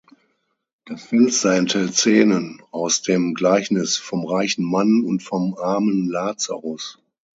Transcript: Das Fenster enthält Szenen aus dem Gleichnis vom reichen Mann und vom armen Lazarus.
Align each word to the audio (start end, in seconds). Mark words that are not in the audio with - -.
Das 0.85 1.03
Fenster 1.03 1.53
enthält 1.53 1.93
Szenen 1.93 2.59
aus 2.71 3.03
dem 3.03 3.35
Gleichnis 3.35 3.97
vom 3.97 4.25
reichen 4.25 4.65
Mann 4.65 5.03
und 5.05 5.21
vom 5.21 5.53
armen 5.55 6.09
Lazarus. 6.09 6.97